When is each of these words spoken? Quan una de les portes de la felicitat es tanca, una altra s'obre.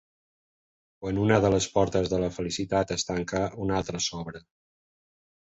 Quan 1.03 1.19
una 1.23 1.37
de 1.43 1.51
les 1.55 1.67
portes 1.75 2.09
de 2.13 2.21
la 2.23 2.31
felicitat 2.39 2.95
es 2.97 3.07
tanca, 3.11 3.43
una 3.67 3.79
altra 3.83 4.03
s'obre. 4.09 4.45